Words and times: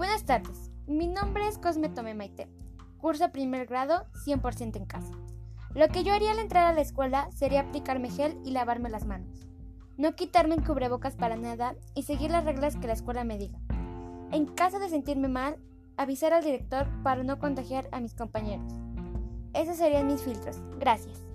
Buenas 0.00 0.24
tardes, 0.24 0.70
mi 0.86 1.08
nombre 1.08 1.46
es 1.46 1.58
Cosme 1.58 1.90
Tome 1.90 2.14
Maite. 2.14 2.48
Curso 2.96 3.30
primer 3.32 3.66
grado 3.66 4.06
100% 4.24 4.76
en 4.76 4.86
casa. 4.86 5.12
Lo 5.74 5.88
que 5.88 6.04
yo 6.04 6.14
haría 6.14 6.30
al 6.30 6.38
entrar 6.38 6.64
a 6.64 6.72
la 6.72 6.80
escuela 6.80 7.30
sería 7.32 7.60
aplicarme 7.60 8.08
gel 8.08 8.38
y 8.42 8.52
lavarme 8.52 8.88
las 8.88 9.04
manos. 9.04 9.46
No 9.98 10.16
quitarme 10.16 10.54
el 10.54 10.64
cubrebocas 10.64 11.16
para 11.16 11.36
nada 11.36 11.74
y 11.94 12.04
seguir 12.04 12.30
las 12.30 12.46
reglas 12.46 12.76
que 12.76 12.86
la 12.86 12.94
escuela 12.94 13.24
me 13.24 13.36
diga. 13.36 13.58
En 14.32 14.46
caso 14.46 14.78
de 14.78 14.88
sentirme 14.88 15.28
mal, 15.28 15.58
avisar 15.98 16.32
al 16.32 16.44
director 16.44 16.88
para 17.02 17.22
no 17.22 17.38
contagiar 17.38 17.86
a 17.92 18.00
mis 18.00 18.14
compañeros. 18.14 18.72
Esos 19.52 19.76
serían 19.76 20.06
mis 20.06 20.22
filtros. 20.22 20.62
Gracias. 20.78 21.29